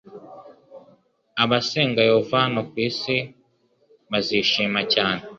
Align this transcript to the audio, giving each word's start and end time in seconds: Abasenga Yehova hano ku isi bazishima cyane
Abasenga 1.43 1.99
Yehova 2.07 2.35
hano 2.43 2.61
ku 2.69 2.75
isi 2.87 3.15
bazishima 4.11 4.79
cyane 4.93 5.21